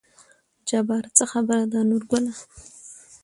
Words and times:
جبار: 0.69 1.03
څه 1.17 1.23
خبره 1.31 1.65
ده 1.71 1.79
نورګله 1.89 2.33